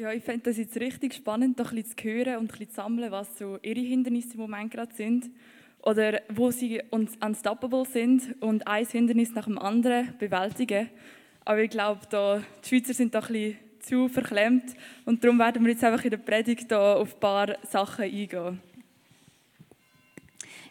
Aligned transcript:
Ja, 0.00 0.14
ich 0.14 0.24
fände 0.24 0.44
das 0.44 0.56
jetzt 0.56 0.80
richtig 0.80 1.12
spannend, 1.12 1.60
doch 1.60 1.72
ein 1.72 1.82
bisschen 1.82 1.98
zu 1.98 2.04
hören 2.04 2.36
und 2.38 2.44
ein 2.44 2.46
bisschen 2.46 2.70
zu 2.70 2.76
sammeln, 2.76 3.12
was 3.12 3.36
so 3.36 3.58
ihre 3.60 3.80
Hindernisse 3.80 4.32
im 4.32 4.40
Moment 4.40 4.70
gerade 4.70 4.94
sind. 4.94 5.28
Oder 5.82 6.22
wo 6.30 6.50
sie 6.50 6.80
unstoppable 6.88 7.84
sind 7.84 8.34
und 8.40 8.66
ein 8.66 8.86
Hindernis 8.86 9.34
nach 9.34 9.44
dem 9.44 9.58
anderen 9.58 10.14
bewältigen. 10.18 10.88
Aber 11.44 11.62
ich 11.62 11.68
glaube, 11.68 12.00
die 12.10 12.66
Schweizer 12.66 12.94
sind 12.94 13.14
da 13.14 13.18
ein 13.18 13.26
bisschen 13.26 13.58
zu 13.80 14.08
verklemmt 14.08 14.74
und 15.04 15.22
darum 15.22 15.38
werden 15.38 15.62
wir 15.66 15.72
jetzt 15.72 15.84
einfach 15.84 16.02
in 16.02 16.12
der 16.12 16.16
Predigt 16.16 16.72
auf 16.72 17.12
ein 17.12 17.20
paar 17.20 17.58
Sachen 17.68 18.04
eingehen. 18.04 18.58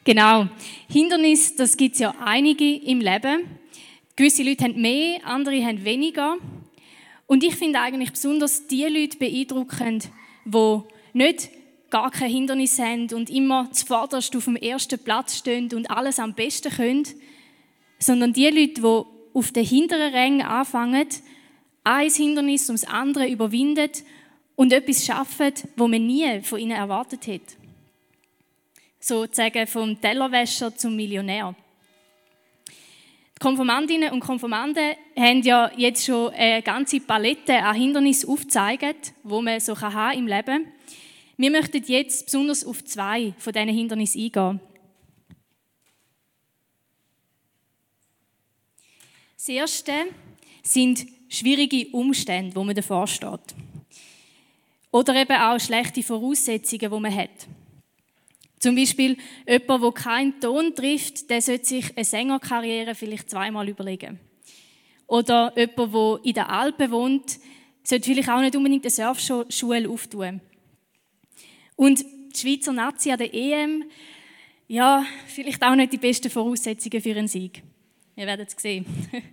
Genau. 0.05 0.47
Hindernis, 0.87 1.55
das 1.55 1.77
gibt 1.77 1.93
es 1.93 1.99
ja 1.99 2.15
einige 2.25 2.77
im 2.77 2.99
Leben. 2.99 3.59
Gewisse 4.15 4.41
Leute 4.41 4.63
haben 4.63 4.81
mehr, 4.81 5.19
andere 5.23 5.63
haben 5.63 5.85
weniger. 5.85 6.37
Und 7.29 7.43
ich 7.43 7.55
finde 7.55 7.79
eigentlich 7.79 8.11
besonders 8.11 8.65
die 8.65 8.85
Leute 8.85 9.17
beeindruckend, 9.17 10.09
die 10.45 10.79
nicht 11.13 11.49
gar 11.91 12.09
kein 12.09 12.29
Hindernis 12.29 12.79
haben 12.79 13.07
und 13.13 13.29
immer 13.29 13.71
zuvorderst 13.71 14.35
auf 14.35 14.45
dem 14.45 14.55
ersten 14.55 14.99
Platz 14.99 15.37
stehen 15.37 15.71
und 15.73 15.89
alles 15.89 16.19
am 16.19 16.33
besten 16.33 16.71
können, 16.71 17.07
sondern 17.99 18.33
die 18.33 18.49
Leute, 18.49 18.81
die 18.81 19.37
auf 19.37 19.51
den 19.51 19.65
hinteren 19.65 20.13
Rängen 20.13 20.41
anfangen, 20.41 21.07
ein 21.83 22.09
Hindernis 22.09 22.67
ums 22.67 22.83
andere 22.83 23.29
überwinden 23.29 23.91
und 24.55 24.73
etwas 24.73 25.05
schaffen, 25.05 25.53
wo 25.77 25.87
man 25.87 26.05
nie 26.05 26.41
von 26.41 26.59
ihnen 26.59 26.71
erwartet 26.71 27.27
hätte 27.27 27.59
sozusagen 28.99 29.65
vom 29.65 29.99
Tellerwäscher 29.99 30.75
zum 30.75 30.95
Millionär. 30.95 31.55
Die 33.39 33.45
Konformantinnen 33.45 34.11
und 34.11 34.19
Konformanten 34.19 34.95
haben 35.17 35.41
ja 35.43 35.71
jetzt 35.77 36.05
schon 36.05 36.33
eine 36.33 36.61
ganze 36.61 36.99
Palette 36.99 37.57
an 37.63 37.73
Hindernissen 37.73 38.27
aufgezeigt, 38.29 39.13
wo 39.23 39.41
man 39.41 39.61
so 39.61 39.79
haben 39.79 40.19
im 40.19 40.27
Leben. 40.27 40.67
Wir 41.37 41.49
möchten 41.49 41.81
jetzt 41.85 42.25
besonders 42.25 42.65
auf 42.65 42.83
zwei 42.83 43.33
von 43.37 43.53
diesen 43.53 43.69
Hindernissen 43.69 44.21
eingehen. 44.21 44.59
Das 49.37 49.47
erste 49.47 49.93
sind 50.61 51.07
schwierige 51.29 51.87
Umstände, 51.93 52.53
wo 52.57 52.65
man 52.65 52.75
davor 52.75 53.07
steht. 53.07 53.55
Oder 54.91 55.15
eben 55.15 55.37
auch 55.37 55.61
schlechte 55.61 56.03
Voraussetzungen, 56.03 56.91
die 56.91 56.99
man 56.99 57.15
hat. 57.15 57.47
Zum 58.59 58.75
Beispiel 58.75 59.17
jemand, 59.47 59.83
der 59.83 59.91
keinen 59.91 60.39
Ton 60.39 60.75
trifft, 60.75 61.29
der 61.29 61.41
sollte 61.41 61.65
sich 61.65 61.95
eine 61.95 62.03
Sängerkarriere 62.03 62.93
vielleicht 62.93 63.29
zweimal 63.29 63.69
überlegen. 63.69 64.19
Oder 65.07 65.53
jemand, 65.55 65.93
der 65.93 66.19
in 66.23 66.33
den 66.33 66.43
Alpen 66.43 66.91
wohnt, 66.91 67.39
sollte 67.83 68.09
vielleicht 68.09 68.29
auch 68.29 68.41
nicht 68.41 68.55
unbedingt 68.55 68.83
eine 68.83 68.91
Surfschule 68.91 69.89
auftun. 69.89 70.41
Und 71.75 72.03
die 72.03 72.37
Schweizer 72.37 72.73
Nazi 72.73 73.11
an 73.11 73.17
der 73.17 73.33
EM, 73.33 73.85
ja, 74.67 75.05
vielleicht 75.27 75.63
auch 75.63 75.75
nicht 75.75 75.93
die 75.93 75.97
besten 75.97 76.29
Voraussetzungen 76.29 77.01
für 77.01 77.11
einen 77.11 77.27
Sieg. 77.27 77.63
Ihr 78.15 78.27
werdet 78.27 78.49
es 78.49 78.61
sehen. 78.61 78.85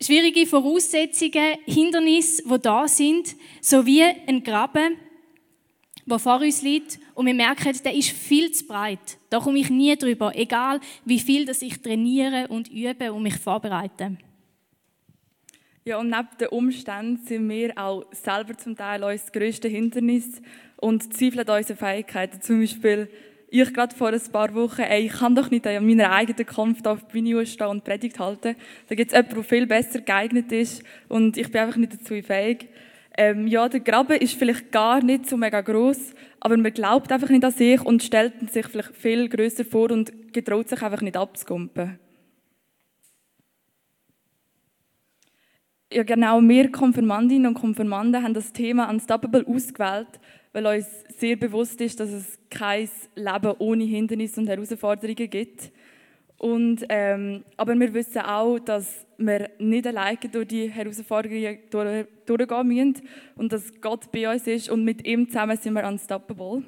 Schwierige 0.00 0.46
Voraussetzungen, 0.46 1.58
Hindernisse, 1.64 2.42
die 2.42 2.58
da 2.58 2.88
sind, 2.88 3.36
sowie 3.60 4.02
ein 4.02 4.42
Graben, 4.42 4.96
der 6.04 6.18
vor 6.18 6.40
uns 6.40 6.62
liegt 6.62 6.98
und 7.14 7.26
wir 7.26 7.34
merken, 7.34 7.72
der 7.84 7.94
ist 7.94 8.10
viel 8.10 8.50
zu 8.52 8.66
breit. 8.66 9.18
Da 9.30 9.38
komme 9.38 9.58
ich 9.58 9.70
nie 9.70 9.96
drüber, 9.96 10.32
egal 10.34 10.80
wie 11.04 11.18
viel 11.18 11.44
dass 11.44 11.62
ich 11.62 11.80
trainiere 11.80 12.48
und 12.48 12.70
übe 12.70 13.12
und 13.12 13.22
mich 13.22 13.36
vorbereite. 13.36 14.16
Ja, 15.84 15.98
und 15.98 16.10
neben 16.10 16.28
den 16.38 16.48
Umständen 16.48 17.26
sind 17.26 17.48
wir 17.48 17.76
auch 17.76 18.04
selber 18.12 18.56
zum 18.56 18.76
Teil 18.76 19.02
unser 19.02 19.30
grösstes 19.32 19.70
Hindernis 19.70 20.40
und 20.76 21.12
zweifeln 21.12 21.48
an 21.48 21.58
unseren 21.58 21.76
Fähigkeiten. 21.76 22.40
Zum 22.40 22.60
Beispiel, 22.60 23.08
ich 23.48 23.74
gerade 23.74 23.94
vor 23.94 24.08
ein 24.08 24.20
paar 24.32 24.54
Wochen, 24.54 24.80
ey, 24.80 25.06
ich 25.06 25.12
kann 25.12 25.34
doch 25.34 25.50
nicht 25.50 25.66
an 25.66 25.84
meiner 25.84 26.12
eigenen 26.12 26.46
Kampf 26.46 26.86
auf 26.86 27.00
die 27.08 27.20
Bühne 27.20 27.44
stehen 27.44 27.66
und 27.66 27.84
Predigt 27.84 28.18
halten. 28.18 28.54
Da 28.88 28.94
gibt 28.94 29.10
es 29.10 29.16
jemanden, 29.16 29.34
der 29.34 29.44
viel 29.44 29.66
besser 29.66 30.00
geeignet 30.00 30.52
ist 30.52 30.84
und 31.08 31.36
ich 31.36 31.50
bin 31.50 31.60
einfach 31.60 31.76
nicht 31.76 31.94
dazu 31.94 32.14
fähig. 32.22 32.68
Ähm, 33.18 33.46
ja, 33.46 33.68
der 33.68 33.80
Graben 33.80 34.16
ist 34.18 34.34
vielleicht 34.34 34.72
gar 34.72 35.02
nicht 35.02 35.28
so 35.28 35.36
mega 35.36 35.60
groß, 35.60 36.14
aber 36.40 36.56
man 36.56 36.72
glaubt 36.72 37.12
einfach 37.12 37.28
nicht 37.28 37.44
an 37.44 37.52
sich 37.52 37.80
und 37.84 38.02
stellt 38.02 38.50
sich 38.50 38.66
vielleicht 38.66 38.96
viel 38.96 39.28
größer 39.28 39.64
vor 39.66 39.90
und 39.90 40.32
getraut 40.32 40.68
sich 40.68 40.82
einfach 40.82 41.02
nicht 41.02 41.16
abzukumpen. 41.16 41.98
Ja, 45.92 46.04
genau, 46.04 46.40
wir 46.40 46.72
Konfirmandinnen 46.72 47.48
und 47.48 47.60
Konfirmanden 47.60 48.22
haben 48.22 48.32
das 48.32 48.50
Thema 48.54 48.88
Unstoppable 48.88 49.46
ausgewählt, 49.46 50.08
weil 50.54 50.66
uns 50.66 50.86
sehr 51.18 51.36
bewusst 51.36 51.82
ist, 51.82 52.00
dass 52.00 52.10
es 52.10 52.38
kein 52.48 52.88
Leben 53.14 53.54
ohne 53.58 53.84
Hindernisse 53.84 54.40
und 54.40 54.48
Herausforderungen 54.48 55.28
gibt. 55.28 55.70
Und, 56.42 56.84
ähm, 56.88 57.44
aber 57.56 57.78
wir 57.78 57.94
wissen 57.94 58.20
auch, 58.22 58.58
dass 58.58 59.06
wir 59.16 59.48
nicht 59.60 59.86
alleine 59.86 60.18
durch 60.18 60.48
die 60.48 60.68
Herausforderungen 60.68 61.58
durch, 61.70 62.06
durchgehen 62.26 62.66
müssen 62.66 63.08
und 63.36 63.52
dass 63.52 63.80
Gott 63.80 64.10
bei 64.10 64.28
uns 64.28 64.48
ist 64.48 64.68
und 64.68 64.84
mit 64.84 65.06
ihm 65.06 65.28
zusammen 65.28 65.56
sind 65.56 65.74
wir 65.74 65.86
unstoppable. 65.86 66.64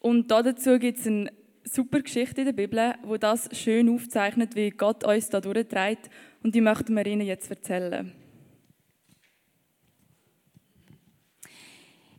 Und 0.00 0.30
dazu 0.30 0.78
gibt 0.78 0.98
es 0.98 1.06
eine 1.06 1.32
super 1.64 2.02
Geschichte 2.02 2.42
in 2.42 2.48
der 2.48 2.52
Bibel, 2.52 2.96
wo 3.02 3.16
das 3.16 3.48
schön 3.58 3.88
aufzeichnet, 3.88 4.54
wie 4.54 4.68
Gott 4.72 5.04
uns 5.04 5.30
da 5.30 5.40
durchträgt 5.40 6.10
und 6.42 6.54
die 6.54 6.60
möchten 6.60 6.94
wir 6.94 7.06
Ihnen 7.06 7.26
jetzt 7.26 7.48
erzählen. 7.48 8.12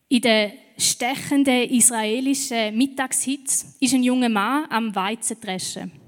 In 0.07 0.21
der 0.21 0.53
stechenden 0.75 1.69
israelischen 1.69 2.75
Mittagshitze 2.75 3.67
ist 3.79 3.93
ein 3.93 4.01
junger 4.01 4.29
Mann 4.29 4.65
am 4.71 4.95
Weizen 4.95 5.39
dreschen. 5.39 5.98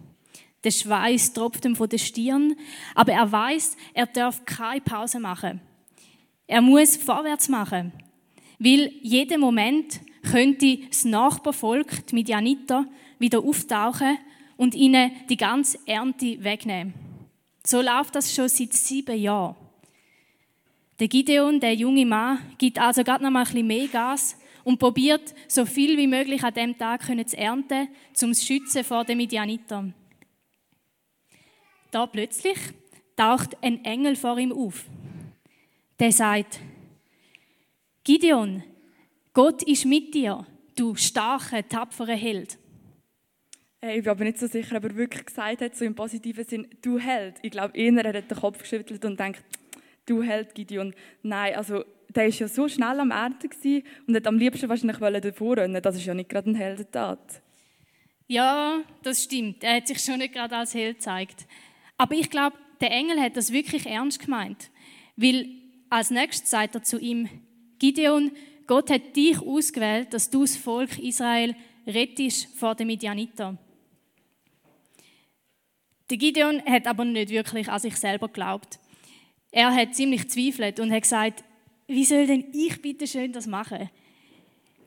Der 0.63 0.71
Schweiß 0.71 1.33
tropft 1.33 1.65
ihm 1.65 1.75
von 1.75 1.89
der 1.89 1.97
Stirn, 1.97 2.55
aber 2.93 3.13
er 3.13 3.31
weiß, 3.31 3.75
er 3.93 4.05
darf 4.05 4.45
keine 4.45 4.81
Pause 4.81 5.19
machen. 5.19 5.59
Er 6.45 6.61
muss 6.61 6.97
vorwärts 6.97 7.49
machen, 7.49 7.93
weil 8.59 8.91
jeden 9.01 9.41
Moment 9.41 10.01
könnte 10.29 10.77
das 10.87 11.05
Nachbarvolk, 11.05 12.05
die 12.07 12.15
Midianiter, 12.15 12.85
wieder 13.17 13.39
auftauchen 13.39 14.17
und 14.57 14.75
ihnen 14.75 15.11
die 15.29 15.37
ganze 15.37 15.79
Ernte 15.87 16.43
wegnehmen. 16.43 16.93
So 17.65 17.81
läuft 17.81 18.15
das 18.15 18.33
schon 18.33 18.49
seit 18.49 18.73
sieben 18.73 19.19
Jahren. 19.19 19.55
Der 20.99 21.07
Gideon, 21.07 21.59
der 21.59 21.73
junge 21.73 22.05
Mann, 22.05 22.39
gibt 22.59 22.77
also 22.77 23.03
gerade 23.03 23.23
noch 23.23 23.31
mal 23.31 23.39
ein 23.39 23.45
bisschen 23.45 23.65
mehr 23.65 23.87
Gas 23.87 24.37
und 24.63 24.77
probiert, 24.77 25.33
so 25.47 25.65
viel 25.65 25.97
wie 25.97 26.05
möglich 26.05 26.43
an 26.43 26.53
dem 26.53 26.77
Tag 26.77 27.03
zu 27.03 27.37
ernten, 27.37 27.87
um 28.21 28.33
zu 28.33 28.45
schützen 28.45 28.83
vor 28.83 29.03
den 29.03 29.17
Midianitern. 29.17 29.95
Da 31.91 32.07
plötzlich 32.07 32.57
taucht 33.15 33.57
ein 33.61 33.83
Engel 33.85 34.15
vor 34.15 34.37
ihm 34.37 34.51
auf. 34.51 34.85
Der 35.99 36.11
sagt, 36.11 36.59
Gideon, 38.03 38.63
Gott 39.33 39.61
ist 39.63 39.85
mit 39.85 40.13
dir, 40.13 40.45
du 40.75 40.95
starke, 40.95 41.67
tapfere 41.67 42.15
Held. 42.15 42.57
Ich 43.81 44.03
bin 44.03 44.09
aber 44.09 44.23
nicht 44.23 44.37
so 44.37 44.47
sicher, 44.47 44.77
ob 44.77 44.83
er 44.83 44.95
wirklich 44.95 45.25
gesagt 45.25 45.61
hat, 45.61 45.75
so 45.75 45.85
im 45.85 45.95
positiven 45.95 46.45
Sinn, 46.45 46.67
du 46.81 46.99
Held. 46.99 47.35
Ich 47.41 47.51
glaube, 47.51 47.77
eher 47.77 48.05
er 48.05 48.17
hat 48.17 48.29
den 48.29 48.37
Kopf 48.37 48.59
geschüttelt 48.59 49.03
und 49.05 49.19
denkt, 49.19 49.43
du 50.05 50.23
Held, 50.23 50.55
Gideon. 50.55 50.93
Nein, 51.23 51.55
also 51.55 51.83
der 52.09 52.25
war 52.25 52.31
ja 52.31 52.47
so 52.47 52.67
schnell 52.67 52.99
am 52.99 53.11
Ernten 53.11 53.49
und 54.07 54.15
hat 54.15 54.27
am 54.27 54.37
liebsten 54.37 54.69
wahrscheinlich 54.69 54.97
davor 54.97 55.57
rennen. 55.57 55.81
Das 55.81 55.95
ist 55.95 56.05
ja 56.05 56.13
nicht 56.13 56.29
gerade 56.29 56.51
ein 56.51 56.55
Heldentat. 56.55 57.41
Ja, 58.27 58.81
das 59.03 59.23
stimmt. 59.23 59.63
Er 59.63 59.77
hat 59.77 59.87
sich 59.87 59.99
schon 59.99 60.19
nicht 60.19 60.33
gerade 60.33 60.55
als 60.55 60.73
Held 60.73 60.97
gezeigt. 60.97 61.47
Aber 62.01 62.15
ich 62.15 62.31
glaube, 62.31 62.57
der 62.79 62.89
Engel 62.89 63.21
hat 63.21 63.37
das 63.37 63.53
wirklich 63.53 63.85
ernst 63.85 64.19
gemeint. 64.19 64.71
Weil 65.17 65.47
als 65.91 66.09
nächstes 66.09 66.49
sagt 66.49 66.73
er 66.73 66.81
zu 66.81 66.97
ihm, 66.97 67.29
Gideon, 67.77 68.31
Gott 68.65 68.89
hat 68.89 69.15
dich 69.15 69.39
ausgewählt, 69.39 70.11
dass 70.11 70.31
du 70.31 70.41
das 70.41 70.57
Volk 70.57 70.97
Israel 70.97 71.55
rettest 71.85 72.57
vor 72.57 72.73
den 72.73 72.87
Midianiter. 72.87 73.55
Der 76.09 76.17
Gideon 76.17 76.63
hat 76.65 76.87
aber 76.87 77.05
nicht 77.05 77.29
wirklich 77.29 77.69
an 77.69 77.79
sich 77.79 77.95
selber 77.97 78.29
geglaubt. 78.29 78.79
Er 79.51 79.71
hat 79.71 79.93
ziemlich 79.93 80.27
zweifelt 80.27 80.79
und 80.79 80.91
hat 80.91 81.03
gesagt, 81.03 81.43
wie 81.85 82.03
soll 82.03 82.25
denn 82.25 82.45
ich 82.51 82.81
bitte 82.81 83.05
schön 83.05 83.31
das 83.31 83.45
machen? 83.45 83.91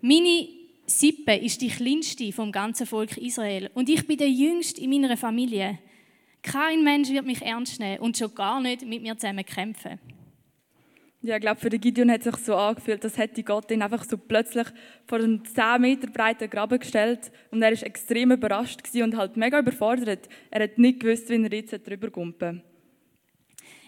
Meine 0.01 0.49
Sippe 0.87 1.37
ist 1.37 1.61
die 1.61 1.69
kleinste 1.69 2.33
vom 2.33 2.51
ganzen 2.51 2.89
Volk 2.89 3.17
Israel 3.19 3.71
und 3.75 3.89
ich 3.89 4.05
bin 4.05 4.19
der 4.19 4.31
jüngste 4.31 4.81
in 4.81 4.91
meiner 4.91 5.17
Familie. 5.17 5.79
Kein 6.45 6.85
Mensch 6.85 7.09
wird 7.09 7.25
mich 7.25 7.41
ernst 7.41 7.81
nehmen 7.81 8.01
und 8.01 8.19
schon 8.19 8.35
gar 8.35 8.61
nicht 8.61 8.85
mit 8.85 9.03
mir 9.03 9.17
zusammen 9.17 9.45
kämpfen. 9.45 9.99
Ja, 11.23 11.37
ich 11.37 11.41
glaube, 11.41 11.59
für 11.59 11.71
den 11.71 11.81
Gideon 11.81 12.11
hat 12.11 12.21
es 12.21 12.35
sich 12.35 12.45
so 12.45 12.55
angefühlt, 12.55 13.03
dass 13.03 13.17
hätte 13.17 13.43
Gott 13.43 13.71
ihn 13.71 13.81
einfach 13.81 14.05
so 14.05 14.19
plötzlich 14.19 14.67
vor 15.07 15.19
einen 15.21 15.43
10 15.43 15.81
Meter 15.81 16.09
breiten 16.09 16.51
Graben 16.51 16.79
gestellt 16.79 17.33
und 17.51 17.63
er 17.63 17.73
ist 17.73 17.83
extrem 17.83 18.33
überrascht 18.33 18.81
und 18.95 19.17
halt 19.17 19.39
mega 19.39 19.59
überfordert. 19.59 20.29
Er 20.51 20.65
hat 20.65 20.77
nicht 20.77 21.01
gewusst, 21.01 21.31
wie 21.31 21.43
er 21.43 21.51
jetzt 21.51 21.73
drüber 21.89 22.11
kumpen. 22.11 22.63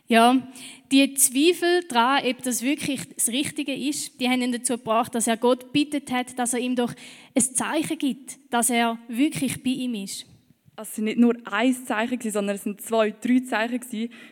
Ja, 0.09 0.51
die 0.91 1.13
Zweifel 1.13 1.83
daran, 1.89 2.25
ob 2.25 2.43
das 2.43 2.63
wirklich 2.63 3.07
das 3.15 3.29
Richtige 3.29 3.75
ist, 3.75 4.19
die 4.19 4.31
haben 4.31 4.41
ihn 4.41 4.53
dazu 4.53 4.79
gebracht, 4.79 5.15
dass 5.15 5.27
er 5.27 5.37
Gott 5.37 5.75
bittet 5.75 6.11
hat, 6.11 6.39
dass 6.39 6.55
er 6.55 6.61
ihm 6.61 6.75
doch 6.75 6.95
ein 7.35 7.43
Zeichen 7.43 7.99
gibt, 7.99 8.39
dass 8.51 8.71
er 8.71 8.99
wirklich 9.09 9.63
bei 9.63 9.71
ihm 9.71 9.95
ist. 9.95 10.25
Es 10.79 10.99
waren 10.99 11.05
nicht 11.05 11.19
nur 11.19 11.35
ein 11.45 11.75
Zeichen, 11.87 12.31
sondern 12.31 12.57
es 12.57 12.67
waren 12.67 12.79
zwei, 12.79 13.11
drei 13.11 13.41
Zeichen. 13.41 13.81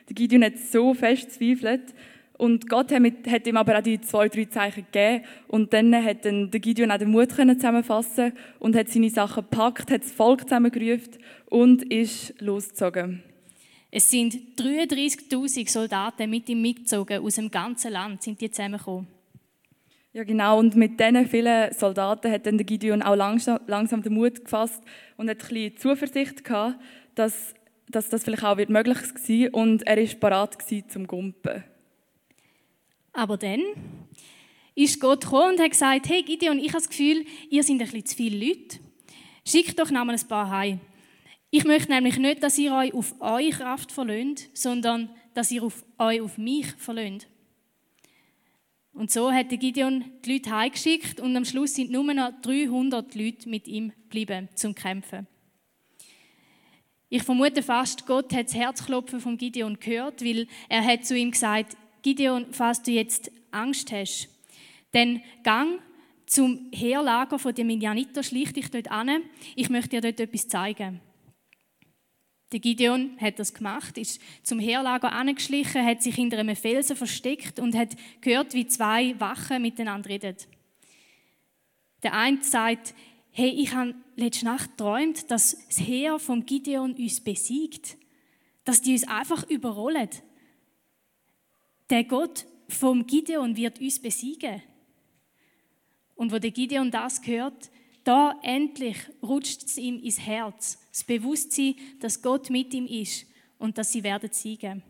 Der 0.08 0.14
Gideon 0.14 0.44
hat 0.44 0.58
so 0.58 0.93
fest 0.93 1.38
gezweifelt. 1.38 1.94
Und 2.37 2.69
Gott 2.69 2.93
hat 2.93 3.46
ihm 3.46 3.56
aber 3.56 3.79
auch 3.79 3.82
die 3.82 4.00
zwei, 4.00 4.29
drei 4.29 4.44
Zeichen 4.46 4.85
gegeben. 4.91 5.25
Und 5.49 5.73
dann 5.73 5.94
hat 5.94 6.25
dann 6.25 6.50
der 6.50 6.61
Gideon 6.61 6.91
auch 6.91 6.99
den 6.99 7.11
Mut 7.11 7.31
zusammenfassen 7.31 8.32
und 8.58 8.76
hat 8.76 8.88
seine 8.88 9.08
Sachen 9.08 9.44
gepackt, 9.44 9.91
hat 9.91 10.02
das 10.02 10.12
Volk 10.12 10.43
zusammengerufen 10.43 11.19
und 11.46 11.85
ist 11.85 12.35
losgezogen. 12.41 13.23
Es 13.91 14.11
sind 14.11 14.35
33.000 14.58 15.70
Soldaten 15.70 16.29
mit 16.29 16.49
ihm 16.49 16.61
mitgezogen, 16.61 17.25
aus 17.25 17.37
dem 17.37 17.50
ganzen 17.50 17.93
Land 17.93 18.25
sind 18.25 18.41
die 18.41 18.50
zusammengekommen. 18.50 19.13
Ja, 20.14 20.22
genau. 20.22 20.61
Und 20.61 20.76
mit 20.76 21.00
diesen 21.00 21.26
vielen 21.26 21.72
Soldaten 21.72 22.31
hat 22.31 22.46
dann 22.46 22.56
Gideon 22.56 23.02
auch 23.02 23.16
langsam, 23.16 23.58
langsam 23.66 24.00
den 24.00 24.14
Mut 24.14 24.44
gefasst 24.44 24.81
und 25.16 25.28
hat 25.28 25.43
ein 25.43 25.49
bisschen 25.49 25.76
Zuversicht 25.76 26.44
gehabt, 26.44 26.81
dass, 27.16 27.52
dass 27.88 28.11
das 28.11 28.22
vielleicht 28.22 28.44
auch 28.44 28.56
möglich 28.56 28.96
war. 28.96 29.61
Und 29.61 29.84
er 29.88 29.96
war 29.96 30.14
bereit 30.20 30.56
zum 30.88 31.08
Gumpen. 31.08 31.64
Aber 33.12 33.37
dann 33.37 33.61
ist 34.76 35.00
Gott 35.00 35.22
gekommen 35.22 35.55
und 35.55 35.61
hat 35.61 35.72
gesagt, 35.72 36.08
hey 36.08 36.22
Gideon, 36.22 36.60
ich 36.60 36.69
habe 36.69 36.78
das 36.78 36.88
Gefühl, 36.88 37.25
ihr 37.50 37.64
seid 37.64 37.72
ein 37.72 37.78
bisschen 37.78 38.06
zu 38.06 38.17
viele 38.17 38.46
Leute. 38.46 38.78
Schickt 39.44 39.81
doch 39.81 39.90
noch 39.90 40.05
mal 40.05 40.14
ein 40.14 40.28
paar 40.28 40.49
heim. 40.49 40.81
Ich 41.50 41.64
möchte 41.64 41.90
nämlich 41.90 42.19
nicht, 42.19 42.40
dass 42.40 42.56
ihr 42.56 42.72
euch 42.72 42.94
auf 42.94 43.17
eure 43.19 43.50
Kraft 43.50 43.90
verlöhnt, 43.90 44.49
sondern 44.55 45.10
dass 45.34 45.50
ihr 45.50 45.69
euch 45.99 46.20
auf 46.20 46.38
mich 46.38 46.67
verlöhnt. 46.78 47.26
Und 48.94 49.11
so 49.11 49.32
hat 49.32 49.49
Gideon 49.49 50.05
die 50.25 50.35
Leute 50.35 50.50
heimgeschickt 50.50 51.20
und 51.20 51.37
am 51.37 51.44
Schluss 51.44 51.75
sind 51.75 51.91
nur 51.91 52.05
noch 52.14 52.31
300 52.43 53.14
Leute 53.17 53.49
mit 53.49 53.67
ihm 53.67 53.91
geblieben 53.91 54.49
zum 54.55 54.75
Kämpfen. 54.75 55.26
Ich 57.08 57.25
vermute 57.25 57.62
fast, 57.62 58.06
Gott 58.06 58.32
hat 58.32 58.46
das 58.46 58.55
Herzklopfen 58.55 59.20
von 59.20 59.37
Gideon 59.37 59.79
gehört, 59.81 60.25
weil 60.25 60.46
er 60.69 60.85
hat 60.85 61.05
zu 61.05 61.17
ihm 61.17 61.32
gesagt, 61.32 61.76
Gideon, 62.02 62.46
falls 62.52 62.82
du 62.82 62.93
jetzt 62.93 63.32
Angst 63.50 63.91
hast, 63.91 64.29
dann 64.93 65.23
gang 65.43 65.81
zum 66.26 66.70
Heerlager 66.73 67.38
von 67.38 67.55
den 67.55 67.67
Midianiter, 67.67 68.23
schlich 68.23 68.52
dich 68.52 68.70
dort 68.70 68.91
an. 68.91 69.23
Ich 69.56 69.70
möchte 69.70 69.91
dir 69.91 70.00
dort 70.00 70.20
etwas 70.20 70.49
zeigen. 70.49 71.00
Der 72.54 72.60
Gideon 72.60 73.16
hat 73.20 73.40
das 73.40 73.52
gemacht, 73.52 73.98
ist 73.98 74.20
zum 74.44 74.60
Heerlager 74.60 75.10
angeschlichen, 75.10 75.84
hat 75.84 76.04
sich 76.04 76.14
hinter 76.14 76.38
einem 76.38 76.54
Felsen 76.54 76.94
versteckt 76.94 77.58
und 77.58 77.74
hat 77.74 77.96
gehört, 78.20 78.54
wie 78.54 78.68
zwei 78.68 79.18
Wachen 79.18 79.60
miteinander 79.60 80.08
reden. 80.08 80.36
Der 82.04 82.12
eine 82.14 82.44
sagt, 82.44 82.94
hey, 83.32 83.48
ich 83.48 83.74
habe 83.74 83.96
letzte 84.14 84.44
Nacht 84.44 84.70
geträumt, 84.76 85.32
dass 85.32 85.66
das 85.66 85.80
Heer 85.80 86.20
vom 86.20 86.46
Gideon 86.46 86.92
uns 86.92 87.20
besiegt, 87.24 87.96
dass 88.62 88.80
die 88.80 88.92
uns 88.92 89.08
einfach 89.08 89.50
überrollen. 89.50 90.10
Der 91.90 92.04
Gott 92.04 92.46
vom 92.68 93.04
Gideon 93.04 93.56
wird 93.56 93.80
uns 93.80 94.00
besiegen. 94.00 94.62
Und 96.14 96.30
wo 96.30 96.38
der 96.38 96.52
Gideon 96.52 96.92
das 96.92 97.20
hört, 97.26 97.72
da 98.04 98.38
endlich 98.42 98.98
rutscht 99.22 99.64
es 99.64 99.78
ihm 99.78 99.98
ins 99.98 100.20
Herz, 100.20 100.78
das 100.90 101.04
Bewusstsein, 101.04 101.74
dass 102.00 102.20
Gott 102.20 102.50
mit 102.50 102.72
ihm 102.74 102.86
ist 102.86 103.26
und 103.58 103.78
dass 103.78 103.92
sie 103.92 104.02
werden 104.02 104.30
siegen. 104.32 104.82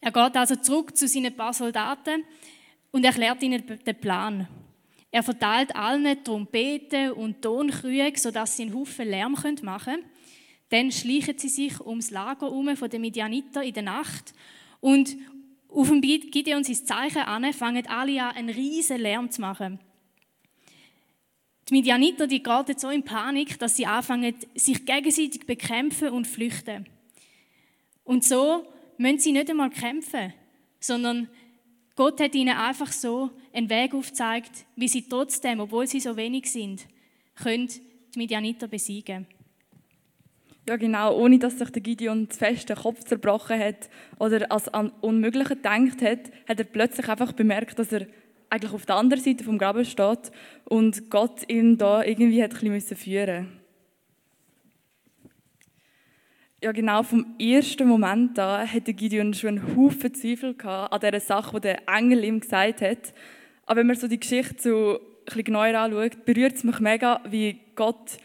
Er 0.00 0.12
geht 0.12 0.36
also 0.36 0.56
zurück 0.56 0.96
zu 0.96 1.08
seinen 1.08 1.34
paar 1.34 1.54
Soldaten 1.54 2.24
und 2.90 3.04
erklärt 3.04 3.42
ihnen 3.42 3.64
den 3.66 4.00
Plan. 4.00 4.46
Er 5.10 5.22
verteilt 5.22 5.74
allen 5.74 6.22
Trompeten 6.24 7.12
und 7.12 7.40
Tonkrüge, 7.40 8.18
sodass 8.18 8.56
sie 8.56 8.64
einen 8.64 8.74
Haufen 8.74 9.08
Lärm 9.08 9.32
machen 9.62 9.84
können. 9.84 10.04
Dann 10.68 10.90
schleichen 10.90 11.38
sie 11.38 11.48
sich 11.48 11.80
ums 11.80 12.10
Lager 12.10 12.50
um 12.50 12.76
von 12.76 12.90
den 12.90 13.00
Midianiter 13.00 13.62
in 13.62 13.74
der 13.74 13.84
Nacht 13.84 14.34
und 14.80 15.16
auf 15.74 15.88
dem 15.88 16.00
Gideon 16.00 16.64
sein 16.64 16.86
Zeichen 16.86 17.22
an, 17.22 17.52
fangen 17.52 17.86
alle 17.86 18.22
an, 18.22 18.36
einen 18.36 18.48
riesen 18.48 19.00
Lärm 19.00 19.30
zu 19.30 19.40
machen. 19.40 19.80
Die 21.68 21.74
Midianiter, 21.74 22.26
die 22.26 22.42
geraten 22.42 22.78
so 22.78 22.90
in 22.90 23.02
Panik, 23.02 23.58
dass 23.58 23.76
sie 23.76 23.86
anfangen, 23.86 24.34
sich 24.54 24.84
gegenseitig 24.84 25.46
bekämpfen 25.46 26.10
und 26.10 26.26
flüchten. 26.26 26.86
Und 28.04 28.22
so 28.22 28.66
müssen 28.98 29.18
sie 29.18 29.32
nicht 29.32 29.50
einmal 29.50 29.70
kämpfen, 29.70 30.34
sondern 30.78 31.28
Gott 31.96 32.20
hat 32.20 32.34
ihnen 32.34 32.56
einfach 32.56 32.92
so 32.92 33.30
einen 33.52 33.70
Weg 33.70 33.94
aufgezeigt, 33.94 34.66
wie 34.76 34.88
sie 34.88 35.08
trotzdem, 35.08 35.60
obwohl 35.60 35.86
sie 35.86 36.00
so 36.00 36.16
wenig 36.16 36.50
sind, 36.50 36.86
können 37.34 37.68
die 37.68 38.18
Midianiter 38.18 38.68
besiegen. 38.68 39.26
Ja, 40.66 40.76
genau. 40.76 41.16
Ohne 41.16 41.38
dass 41.38 41.58
sich 41.58 41.70
der 41.70 41.82
Gideon 41.82 42.30
zu 42.30 42.38
fest 42.38 42.68
den 42.68 42.76
Kopf 42.76 43.04
zerbrochen 43.04 43.58
hat 43.58 43.90
oder 44.18 44.50
als 44.50 44.68
an 44.72 44.92
Unmögliche 45.00 45.56
gedacht 45.56 46.00
hat, 46.02 46.30
hat 46.48 46.58
er 46.58 46.64
plötzlich 46.64 47.08
einfach 47.08 47.32
bemerkt, 47.32 47.78
dass 47.78 47.92
er 47.92 48.06
eigentlich 48.48 48.72
auf 48.72 48.86
der 48.86 48.96
anderen 48.96 49.22
Seite 49.22 49.44
vom 49.44 49.58
Graben 49.58 49.84
steht 49.84 50.30
und 50.64 51.10
Gott 51.10 51.48
ihn 51.48 51.76
da 51.76 52.02
irgendwie 52.02 52.42
hat 52.42 52.54
ein 52.54 52.70
bisschen 52.70 52.96
führen 52.96 53.64
ja, 56.64 56.72
genau 56.72 57.02
vom 57.02 57.26
ersten 57.38 57.86
Moment 57.86 58.38
an 58.38 58.72
hatte 58.72 58.94
Gideon 58.94 59.34
schon 59.34 59.58
einen 59.58 59.76
Haufen 59.76 60.14
Zweifel 60.14 60.56
an 60.64 60.98
dieser 60.98 61.20
Sache, 61.20 61.56
die 61.56 61.60
der 61.60 61.86
Engel 61.86 62.24
ihm 62.24 62.40
gesagt 62.40 62.80
hat. 62.80 63.12
Aber 63.66 63.80
wenn 63.80 63.86
man 63.86 63.96
so 63.96 64.08
die 64.08 64.18
Geschichte 64.18 64.62
so 64.62 64.98
ein 64.98 65.24
bisschen 65.26 65.44
genauer 65.44 65.74
anschaut, 65.78 66.24
berührt 66.24 66.54
es 66.54 66.64
mich 66.64 66.80
mega, 66.80 67.20
wie 67.28 67.60
Gott 67.76 68.16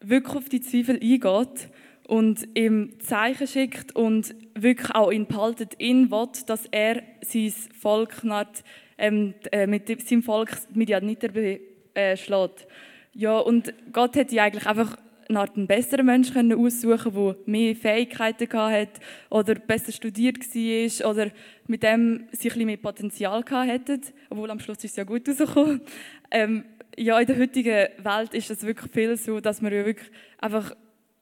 wirklich 0.00 0.36
auf 0.36 0.48
die 0.48 0.60
Zweifel 0.60 1.00
eingeht 1.02 1.68
und 2.08 2.48
ihm 2.54 2.98
Zeichen 3.00 3.46
schickt 3.46 3.94
und 3.94 4.34
wirklich 4.54 4.94
auch 4.94 5.12
ihn 5.12 5.26
behaltet, 5.26 5.78
ihn 5.78 6.10
will, 6.10 6.48
dass 6.48 6.64
er 6.70 7.02
sein 7.20 7.52
Volk 7.78 8.24
nicht, 8.24 8.64
ähm, 8.96 9.34
äh, 9.52 9.66
mit 9.66 9.88
seinem 10.08 10.22
Volk 10.22 10.50
Midianiter 10.72 11.28
beschlägt. 11.28 12.66
Ja, 13.12 13.38
und 13.38 13.74
Gott 13.92 14.16
hätte 14.16 14.40
eigentlich 14.40 14.66
einfach 14.66 14.96
nach 15.28 15.54
einen 15.54 15.66
besseren 15.66 16.06
Menschen 16.06 16.50
aussuchen 16.54 17.14
der 17.14 17.36
mehr 17.44 17.76
Fähigkeiten 17.76 18.50
hatte 18.58 19.00
oder 19.28 19.56
besser 19.56 19.92
studiert 19.92 20.38
war 20.38 21.10
oder 21.10 21.30
mit 21.66 21.82
dem 21.82 22.26
sie 22.32 22.50
ein 22.50 22.64
mehr 22.64 22.78
Potenzial 22.78 23.44
hatte, 23.50 24.00
obwohl 24.30 24.50
am 24.50 24.60
Schluss 24.60 24.78
ist 24.78 24.92
es 24.92 24.96
ja 24.96 25.04
gut 25.04 25.28
rausgekommen. 25.28 25.82
Ähm, 26.30 26.64
ja, 26.96 27.20
in 27.20 27.26
der 27.26 27.38
heutigen 27.38 27.88
Welt 27.98 28.32
ist 28.32 28.50
es 28.50 28.62
wirklich 28.62 28.90
viel 28.90 29.16
so, 29.18 29.40
dass 29.40 29.60
man 29.60 29.74
ja 29.74 29.84
wirklich 29.84 30.10
einfach 30.38 30.74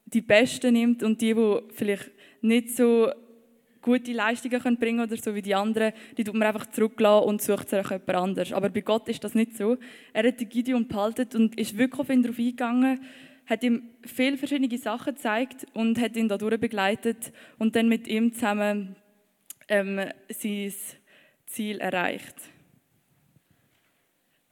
die 0.07 0.21
Besten 0.21 0.73
nimmt 0.73 1.03
und 1.03 1.21
die, 1.21 1.35
die 1.35 1.59
vielleicht 1.75 2.11
nicht 2.41 2.77
so 2.77 3.11
gute 3.83 4.13
Leistungen 4.13 4.77
bringen 4.79 5.01
oder 5.01 5.17
so 5.17 5.35
wie 5.35 5.43
die 5.43 5.55
anderen, 5.55 5.93
die 6.17 6.25
tut 6.25 6.35
man 6.35 6.49
einfach 6.49 6.67
zurücklassen 6.67 7.29
und 7.29 7.41
sucht 7.41 7.69
sich 7.69 7.89
jemand 7.89 8.15
anderes. 8.15 8.53
Aber 8.53 8.69
bei 8.69 8.81
Gott 8.81 9.09
ist 9.09 9.23
das 9.23 9.35
nicht 9.35 9.57
so. 9.57 9.77
Er 10.13 10.27
hat 10.27 10.41
die 10.41 10.47
Gideon 10.47 10.89
behalten 10.89 11.29
und 11.37 11.59
ist 11.59 11.79
wirklich 11.79 12.01
auf 12.01 12.11
ihn 12.11 12.23
darauf 12.23 12.39
eingegangen, 12.39 13.01
hat 13.47 13.63
ihm 13.63 13.91
viele 14.05 14.37
verschiedene 14.37 14.77
Sachen 14.77 15.15
gezeigt 15.15 15.67
und 15.73 16.01
hat 16.01 16.17
ihn 16.17 16.29
dadurch 16.29 16.61
begleitet 16.61 17.33
und 17.59 17.77
dann 17.77 17.89
mit 17.89 18.09
ihm 18.09 18.33
zusammen 18.33 18.97
ähm, 19.69 20.01
sein 20.29 20.75
Ziel 21.47 21.79
erreicht. 21.79 22.35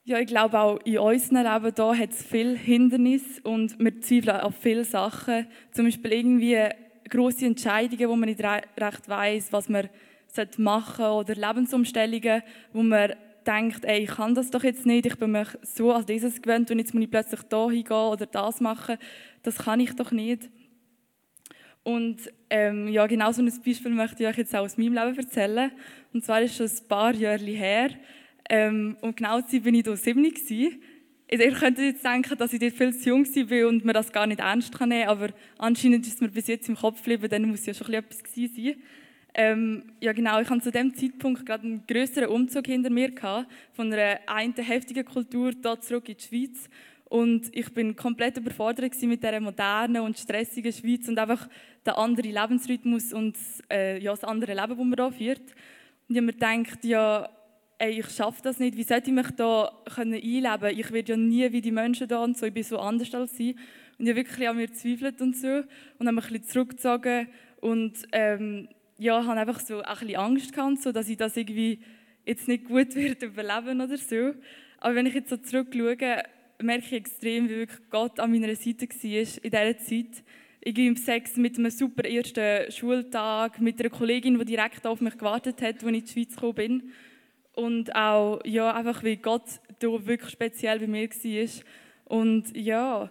Ja, 0.06 0.18
ich 0.18 0.26
glaube 0.26 0.58
auch 0.60 0.78
in 0.84 0.98
unserem 0.98 1.44
Leben 1.46 1.74
da 1.74 1.94
hat 1.96 2.10
es 2.10 2.22
viele 2.22 2.56
Hindernisse 2.56 3.40
und 3.42 3.78
wir 3.78 4.00
zweifeln 4.02 4.40
auf 4.40 4.54
viele 4.60 4.84
Sachen. 4.84 5.46
Zum 5.72 5.86
Beispiel 5.86 6.12
irgendwie 6.12 6.68
große 7.08 7.46
Entscheidungen, 7.46 8.10
wo 8.10 8.16
man 8.16 8.28
nicht 8.28 8.42
recht 8.44 9.08
weiß, 9.08 9.50
was 9.52 9.70
man 9.70 9.88
machen 10.58 10.96
sollte 10.98 11.32
oder 11.32 11.48
Lebensumstellungen, 11.48 12.42
wo 12.74 12.82
man 12.82 13.14
denkt, 13.46 13.84
ey, 13.86 14.00
ich 14.02 14.10
kann 14.10 14.34
das 14.34 14.50
doch 14.50 14.62
jetzt 14.62 14.84
nicht, 14.84 15.06
ich 15.06 15.16
bin 15.16 15.30
mich 15.30 15.48
so 15.62 15.90
als 15.92 16.04
dieses 16.04 16.42
gewöhnt 16.42 16.70
und 16.70 16.78
jetzt 16.78 16.92
muss 16.92 17.04
ich 17.04 17.10
plötzlich 17.10 17.40
da 17.48 17.70
hingehen 17.70 17.96
oder 17.96 18.26
das 18.26 18.60
machen, 18.60 18.98
das 19.42 19.56
kann 19.56 19.80
ich 19.80 19.94
doch 19.96 20.10
nicht. 20.12 20.50
Und 21.82 22.30
ähm, 22.50 22.88
ja, 22.88 23.06
genau 23.06 23.32
so 23.32 23.42
ein 23.42 23.52
Beispiel 23.64 23.90
möchte 23.90 24.22
ich 24.22 24.28
euch 24.28 24.38
jetzt 24.38 24.54
auch 24.54 24.64
aus 24.64 24.78
meinem 24.78 24.94
Leben 24.94 25.18
erzählen. 25.18 25.70
Und 26.12 26.24
zwar 26.24 26.40
ist 26.40 26.58
es 26.60 26.82
ein 26.82 26.88
paar 26.88 27.14
Jahre 27.14 27.44
her, 27.44 27.90
ähm, 28.50 28.96
und 29.00 29.16
genau 29.16 29.40
zu 29.40 29.60
bin 29.60 29.74
ich 29.74 29.84
da 29.84 29.96
sieben. 29.96 30.24
Also, 31.30 31.44
ihr 31.44 31.52
könnt 31.52 31.78
jetzt 31.78 32.04
denken, 32.04 32.36
dass 32.36 32.52
ich 32.52 32.60
dort 32.60 32.74
viel 32.74 32.94
zu 32.94 33.08
jung 33.08 33.24
war 33.24 33.68
und 33.68 33.84
man 33.84 33.94
das 33.94 34.12
gar 34.12 34.26
nicht 34.26 34.40
ernst 34.40 34.76
kann 34.76 34.90
nehmen, 34.90 35.08
aber 35.08 35.30
anscheinend 35.58 36.06
ist 36.06 36.14
es 36.14 36.20
mir 36.20 36.28
bis 36.28 36.46
jetzt 36.46 36.68
im 36.68 36.76
Kopf 36.76 36.98
geblieben, 36.98 37.28
dann 37.30 37.48
muss 37.48 37.66
ja 37.66 37.74
schon 37.74 37.92
etwas 37.92 38.22
gewesen 38.22 38.54
sein. 38.54 38.82
Ähm, 39.36 39.82
ja 40.00 40.12
genau, 40.12 40.40
ich 40.40 40.48
hatte 40.48 40.60
zu 40.60 40.70
dem 40.70 40.94
Zeitpunkt 40.94 41.44
gerade 41.44 41.64
einen 41.64 41.86
größeren 41.88 42.28
Umzug 42.28 42.66
hinter 42.66 42.90
mir 42.90 43.10
gehabt, 43.10 43.50
von 43.72 43.92
einer 43.92 44.20
einen 44.26 44.54
heftigen 44.54 45.04
Kultur 45.04 45.52
da 45.60 45.80
zurück 45.80 46.08
in 46.08 46.16
die 46.16 46.22
Schweiz 46.22 46.68
Und 47.06 47.48
ich 47.52 47.72
bin 47.74 47.96
komplett 47.96 48.36
überfordert 48.36 49.00
mit 49.02 49.22
dieser 49.22 49.40
modernen 49.40 50.02
und 50.02 50.18
stressigen 50.18 50.72
Schweiz 50.72 51.08
und 51.08 51.18
einfach 51.18 51.48
der 51.84 51.98
andere 51.98 52.28
Lebensrhythmus 52.28 53.12
und 53.12 53.36
äh, 53.72 53.98
ja, 53.98 54.12
das 54.12 54.22
andere 54.22 54.54
Leben, 54.54 54.68
das 54.68 54.78
man 54.78 54.94
hier 54.94 55.12
führt. 55.12 55.54
Und 56.08 56.14
ich 56.14 56.16
habe 56.16 56.26
mir 56.26 56.32
gedacht, 56.32 56.84
ja, 56.84 57.28
ey, 57.84 58.00
ich 58.00 58.08
schaffe 58.10 58.40
das 58.42 58.58
nicht, 58.58 58.76
wie 58.76 58.82
sollte 58.82 59.10
ich 59.10 59.14
mich 59.14 59.30
da 59.36 59.70
können 59.94 60.14
einleben 60.14 60.78
Ich 60.78 60.90
werde 60.90 61.12
ja 61.12 61.16
nie 61.18 61.52
wie 61.52 61.60
die 61.60 61.70
Menschen 61.70 62.08
da 62.08 62.24
und 62.24 62.36
so, 62.36 62.46
ich 62.46 62.54
bin 62.54 62.62
so 62.62 62.78
anders 62.78 63.14
als 63.14 63.36
sie. 63.36 63.56
Und 63.98 64.06
ich 64.06 64.08
habe 64.10 64.16
wirklich 64.16 64.48
an 64.48 64.56
mir 64.56 64.66
gezweifelt 64.66 65.20
und 65.20 65.36
so 65.36 65.62
und 65.98 66.06
habe 66.06 66.12
mich 66.12 66.24
ein 66.24 66.32
bisschen 66.32 66.48
zurückgezogen 66.48 67.28
und 67.60 67.92
ähm, 68.12 68.68
ja, 68.98 69.24
habe 69.24 69.40
einfach 69.40 69.60
so 69.60 69.82
ein 69.82 69.98
bisschen 69.98 70.16
Angst 70.16 70.52
gehabt, 70.52 70.82
so, 70.82 70.92
dass 70.92 71.08
ich 71.08 71.16
das 71.16 71.36
irgendwie 71.36 71.80
jetzt 72.24 72.48
nicht 72.48 72.64
gut 72.64 72.94
wird 72.94 73.22
überleben 73.22 73.80
oder 73.80 73.98
so. 73.98 74.34
Aber 74.78 74.94
wenn 74.94 75.06
ich 75.06 75.14
jetzt 75.14 75.30
so 75.30 75.36
zurückschaue, 75.36 76.22
merke 76.62 76.86
ich 76.86 76.92
extrem, 76.92 77.48
wie 77.48 77.56
wirklich 77.56 77.90
Gott 77.90 78.18
an 78.18 78.32
meiner 78.32 78.54
Seite 78.54 78.88
war 78.88 79.04
in 79.04 79.50
dieser 79.50 79.78
Zeit. 79.78 80.24
Ich 80.66 80.78
im 80.78 80.96
Sex 80.96 81.36
mit 81.36 81.58
einem 81.58 81.70
super 81.70 82.08
ersten 82.08 82.72
Schultag, 82.72 83.60
mit 83.60 83.78
einer 83.80 83.90
Kollegin, 83.90 84.38
die 84.38 84.44
direkt 84.46 84.86
auf 84.86 85.02
mich 85.02 85.18
gewartet 85.18 85.60
hat, 85.60 85.74
als 85.74 85.82
ich 85.82 85.88
in 85.88 86.04
die 86.04 86.10
Schweiz 86.10 86.34
gekommen 86.34 86.54
bin. 86.54 86.82
Und 87.54 87.94
auch, 87.94 88.40
ja, 88.44 88.72
einfach 88.74 89.02
wie 89.04 89.16
Gott 89.16 89.44
da 89.78 89.88
wirklich 90.06 90.30
speziell 90.30 90.80
bei 90.80 90.86
mir 90.86 91.08
war. 91.08 91.48
Und 92.06 92.56
ja, 92.56 93.10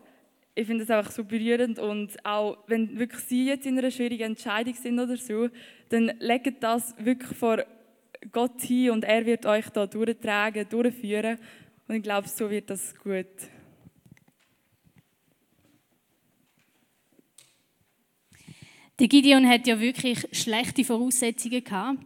ich 0.55 0.67
finde 0.67 0.83
es 0.83 0.89
einfach 0.89 1.11
so 1.11 1.23
berührend 1.23 1.79
und 1.79 2.23
auch 2.23 2.57
wenn 2.67 2.99
wirklich 2.99 3.21
Sie 3.23 3.47
jetzt 3.47 3.65
in 3.65 3.77
einer 3.77 3.89
schwierigen 3.89 4.23
Entscheidung 4.23 4.75
sind 4.75 4.99
oder 4.99 5.17
so, 5.17 5.49
dann 5.89 6.11
legt 6.19 6.61
das 6.61 6.95
wirklich 6.99 7.35
vor 7.37 7.63
Gott 8.31 8.61
hin 8.61 8.91
und 8.91 9.03
er 9.03 9.25
wird 9.25 9.45
euch 9.45 9.69
da 9.69 9.87
durchtragen, 9.87 10.67
durchführen 10.69 11.39
und 11.87 11.95
ich 11.95 12.03
glaube, 12.03 12.27
so 12.27 12.49
wird 12.49 12.69
das 12.69 12.95
gut. 12.99 13.25
Der 18.99 19.07
Gideon 19.07 19.47
hat 19.49 19.65
ja 19.65 19.79
wirklich 19.79 20.27
schlechte 20.31 20.83
Voraussetzungen 20.83 21.63
gehabt. 21.63 21.97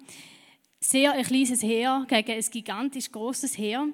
Sehr 0.89 1.12
ein 1.12 1.25
kleines 1.25 1.62
Heer 1.63 2.06
gegen 2.08 2.32
ein 2.32 2.46
gigantisch 2.50 3.12
großes 3.12 3.58
Heer. 3.58 3.89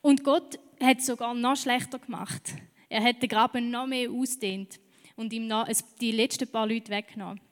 Und 0.00 0.24
Gott 0.24 0.58
hat 0.82 1.00
es 1.00 1.04
sogar 1.04 1.34
noch 1.34 1.54
schlechter 1.54 1.98
gemacht. 1.98 2.54
Er 2.88 3.04
hat 3.04 3.20
den 3.20 3.28
Graben 3.28 3.70
noch 3.70 3.86
mehr 3.86 4.10
ausdehnt 4.10 4.80
und 5.16 5.34
ihm 5.34 5.46
noch 5.46 5.68
die 6.00 6.12
letzten 6.12 6.50
paar 6.50 6.66
Leute 6.66 6.90
weggenommen. 6.90 7.42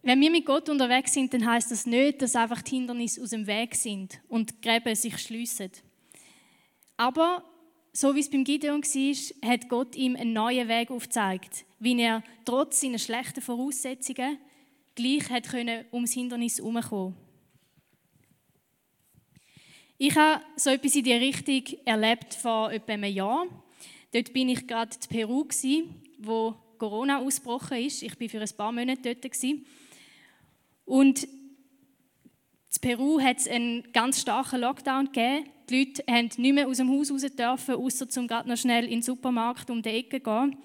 Wenn 0.00 0.22
wir 0.22 0.30
mit 0.30 0.46
Gott 0.46 0.70
unterwegs 0.70 1.12
sind, 1.12 1.34
dann 1.34 1.44
heißt 1.44 1.70
das 1.70 1.84
nicht, 1.84 2.22
dass 2.22 2.34
einfach 2.34 2.62
die 2.62 2.76
Hindernisse 2.76 3.20
aus 3.20 3.28
dem 3.28 3.46
Weg 3.46 3.74
sind 3.74 4.18
und 4.28 4.62
Gräben 4.62 4.94
sich 4.94 5.18
schliessen. 5.18 5.72
Aber 6.96 7.44
so 7.92 8.14
wie 8.14 8.20
es 8.20 8.30
beim 8.30 8.42
Gideon 8.42 8.82
war, 8.82 9.50
hat 9.50 9.68
Gott 9.68 9.96
ihm 9.96 10.16
einen 10.16 10.32
neuen 10.32 10.66
Weg 10.68 10.90
aufgezeigt, 10.90 11.66
wie 11.78 12.00
er 12.00 12.22
trotz 12.46 12.80
seiner 12.80 12.98
schlechten 12.98 13.42
Voraussetzungen 13.42 14.38
gleich 15.00 15.30
hat 15.30 15.48
können 15.48 15.84
ums 15.92 16.12
Hindernis 16.12 16.58
herumkommen. 16.58 17.16
Ich 19.96 20.16
habe 20.16 20.42
so 20.56 20.70
etwas 20.70 20.94
in 20.94 21.04
die 21.04 21.12
Richtung 21.12 21.78
erlebt 21.84 22.34
vor 22.34 22.72
etwa 22.72 22.92
einem 22.92 23.12
Jahr. 23.12 23.46
Dort 24.12 24.32
bin 24.32 24.48
ich 24.48 24.66
gerade 24.66 24.96
in 24.96 25.08
Peru, 25.08 25.46
wo 26.18 26.54
Corona 26.78 27.18
ausgebrochen 27.18 27.78
ist. 27.78 28.02
Ich 28.02 28.18
war 28.18 28.28
für 28.28 28.40
ein 28.40 28.56
paar 28.56 28.72
Monate 28.72 29.14
dort. 29.14 29.34
Und 30.86 31.24
in 31.24 31.28
Peru 32.80 33.20
hat 33.20 33.38
es 33.38 33.48
einen 33.48 33.92
ganz 33.92 34.20
starken 34.20 34.60
Lockdown 34.60 35.06
gegeben. 35.06 35.50
Die 35.68 35.84
Leute 35.84 36.02
haben 36.10 36.30
nicht 36.38 36.54
mehr 36.54 36.66
aus 36.66 36.78
dem 36.78 36.90
Haus 36.90 37.12
raus 37.12 37.22
dürfen, 37.22 37.74
außer 37.74 38.08
zum 38.08 38.26
gerade 38.26 38.48
noch 38.48 38.56
schnell 38.56 38.84
in 38.84 38.90
den 38.90 39.02
Supermarkt 39.02 39.70
um 39.70 39.82
die 39.82 39.90
Ecke 39.90 40.22
zu 40.22 40.30
gehen. 40.30 40.56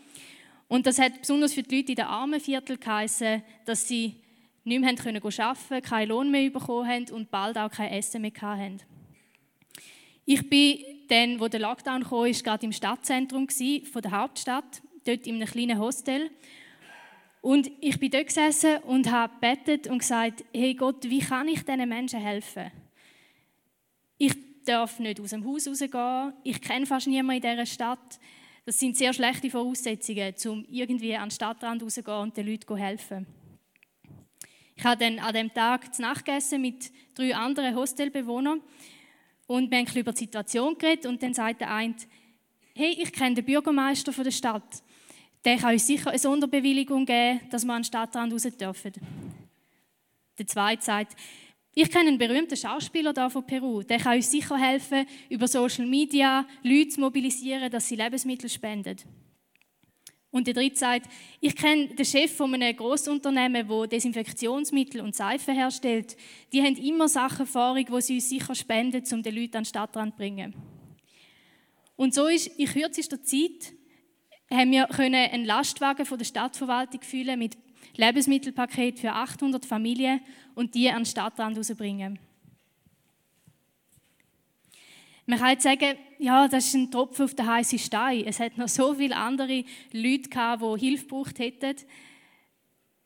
Und 0.67 0.87
das 0.87 0.97
hat 0.97 1.19
besonders 1.19 1.53
für 1.53 1.61
die 1.61 1.75
Leute 1.75 1.91
in 1.91 1.95
den 1.97 2.05
armen 2.05 2.39
Viertel 2.39 2.77
geheißen, 2.77 3.43
dass 3.65 3.87
sie 3.87 4.15
nicht 4.65 4.81
mehr 4.81 4.89
arbeiten 4.89 5.21
konnten, 5.21 5.81
keinen 5.81 6.09
Lohn 6.09 6.31
mehr 6.31 6.49
bekommen 6.49 6.87
haben 6.87 7.09
und 7.11 7.31
bald 7.31 7.57
auch 7.57 7.71
kein 7.71 7.91
Essen 7.91 8.21
mehr 8.21 8.31
hatten. 8.41 8.81
Ich 10.25 10.49
bin 10.49 10.79
dann, 11.07 11.39
wo 11.39 11.47
der 11.47 11.59
Lockdown 11.59 12.03
kam, 12.03 12.31
gerade 12.31 12.65
im 12.65 12.71
Stadtzentrum 12.71 13.47
von 13.47 14.01
der 14.01 14.11
Hauptstadt, 14.11 14.81
dort 15.05 15.27
in 15.27 15.35
einem 15.35 15.47
kleinen 15.47 15.79
Hostel. 15.79 16.31
Und 17.41 17.69
ich 17.79 17.99
bin 17.99 18.09
dort 18.09 18.25
gesessen 18.25 18.77
und 18.87 19.11
habe 19.11 19.33
betet 19.39 19.85
und 19.85 19.99
gesagt, 19.99 20.43
hey 20.51 20.73
Gott, 20.73 21.07
wie 21.07 21.19
kann 21.19 21.47
ich 21.47 21.63
diesen 21.63 21.87
Menschen 21.87 22.19
helfen? 22.19 22.71
Ich 24.17 24.33
darf 24.65 24.97
nicht 24.97 25.19
aus 25.19 25.29
dem 25.29 25.45
Haus 25.45 25.67
rausgehen, 25.67 26.33
ich 26.43 26.59
kenne 26.59 26.87
fast 26.87 27.05
niemanden 27.05 27.43
in 27.43 27.51
dieser 27.51 27.65
Stadt. 27.67 28.19
Das 28.65 28.79
sind 28.79 28.97
sehr 28.97 29.13
schlechte 29.13 29.51
Voraussetzungen, 29.51 30.33
um 30.47 30.65
irgendwie 30.71 31.15
an 31.15 31.29
den 31.29 31.31
Stadtrand 31.31 31.83
rauszugehen 31.83 32.17
und 32.17 32.35
den 32.35 32.47
Leuten 32.47 32.67
zu 32.67 32.75
helfen. 32.75 33.27
Habe 34.85 35.03
dann 35.03 35.17
an 35.17 35.33
dem 35.33 35.51
Tag 35.51 35.95
zu 35.95 36.03
Nacht 36.03 36.25
gegessen 36.25 36.61
mit 36.61 36.91
drei 37.15 37.35
anderen 37.35 37.75
Hostelbewohnern 37.75 38.61
und 39.47 39.71
wir 39.71 39.79
haben 39.79 39.99
über 39.99 40.11
die 40.11 40.19
Situation 40.19 40.77
geredet 40.77 41.07
und 41.07 41.23
dann 41.23 41.33
sagt 41.33 41.61
der 41.61 41.73
eine, 41.73 41.95
hey, 42.75 42.95
ich 43.01 43.11
kenne 43.11 43.33
den 43.33 43.45
Bürgermeister 43.45 44.13
von 44.13 44.23
der 44.23 44.29
Stadt. 44.29 44.83
Der 45.43 45.57
kann 45.57 45.73
uns 45.73 45.87
sicher 45.87 46.11
eine 46.11 46.19
Sonderbewilligung 46.19 47.03
geben, 47.03 47.39
dass 47.49 47.65
wir 47.65 47.73
an 47.73 47.81
den 47.81 47.85
Stadtrand 47.85 48.31
raus 48.31 48.43
dürfen. 48.43 48.91
Der 50.37 50.45
zweite 50.45 50.85
sagt, 50.85 51.15
ich 51.73 51.89
kenne 51.89 52.09
einen 52.09 52.19
berühmten 52.19 52.55
Schauspieler 52.55 53.11
da 53.11 53.31
von 53.31 53.43
Peru. 53.43 53.81
Der 53.81 53.97
kann 53.97 54.17
uns 54.17 54.29
sicher 54.29 54.55
helfen, 54.55 55.07
über 55.29 55.47
Social 55.47 55.87
Media 55.87 56.45
Leute 56.61 56.89
zu 56.89 57.01
mobilisieren, 57.01 57.71
dass 57.71 57.87
sie 57.87 57.95
Lebensmittel 57.95 58.49
spenden. 58.49 58.97
Und 60.35 60.47
der 60.47 60.53
dritte 60.53 60.77
sagt, 60.77 61.09
ich 61.39 61.55
kenne 61.55 61.87
den 61.95 62.05
Chef 62.05 62.35
von 62.35 62.53
einem 62.53 62.75
Grossunternehmen, 62.75 63.69
wo 63.69 63.85
Desinfektionsmittel 63.85 64.99
und 64.99 65.15
Seife 65.15 65.53
herstellt. 65.53 66.17
Die 66.51 66.61
haben 66.61 66.75
immer 66.75 67.07
Sachen 67.07 67.45
vorig, 67.45 67.89
wo 67.89 68.01
sie 68.01 68.15
uns 68.15 68.27
sicher 68.27 68.53
spenden, 68.53 69.01
um 69.13 69.23
den 69.23 69.33
Leuten 69.33 69.55
an 69.55 69.63
den 69.63 69.65
Stadtrand 69.69 70.11
zu 70.11 70.17
bringen. 70.17 70.53
Und 71.95 72.13
so 72.13 72.27
ist 72.27 72.47
in 72.47 72.67
kürzester 72.67 73.23
Zeit 73.23 73.73
haben 74.51 74.71
wir 74.71 74.87
können 74.87 75.15
einen 75.15 75.45
Lastwagen 75.45 76.05
von 76.05 76.17
der 76.17 76.25
Stadtverwaltung 76.25 77.01
füllen 77.01 77.39
mit 77.39 77.57
Lebensmittelpaket 77.95 78.99
für 78.99 79.13
800 79.13 79.65
Familien 79.65 80.19
und 80.53 80.75
die 80.75 80.89
an 80.89 80.97
den 80.97 81.05
Stadtrand 81.05 81.57
rausbringen. 81.57 82.19
Man 85.27 85.39
kann 85.39 85.51
jetzt 85.51 85.63
sagen, 85.63 85.97
ja, 86.19 86.47
das 86.47 86.67
ist 86.67 86.75
ein 86.75 86.91
Tropfen 86.91 87.25
auf 87.25 87.33
den 87.33 87.47
heißen 87.47 87.79
Stein. 87.79 88.25
Es 88.25 88.39
hat 88.39 88.57
noch 88.57 88.67
so 88.67 88.93
viele 88.93 89.15
andere 89.15 89.63
Leute 89.91 90.29
gehabt, 90.29 90.61
die 90.61 90.85
Hilfe 90.85 91.05
gebraucht 91.05 91.39
hätten. 91.39 91.75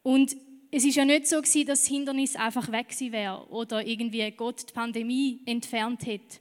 Und 0.03 0.35
es 0.71 0.83
ist 0.83 0.95
ja 0.95 1.05
nicht 1.05 1.27
so 1.27 1.37
gewesen, 1.37 1.65
dass 1.65 1.81
das 1.81 1.87
Hindernis 1.87 2.35
einfach 2.35 2.71
weg 2.71 2.87
wäre 2.99 3.47
oder 3.49 3.85
irgendwie 3.85 4.29
Gott 4.31 4.69
die 4.69 4.73
Pandemie 4.73 5.41
entfernt 5.45 6.05
hätte. 6.05 6.39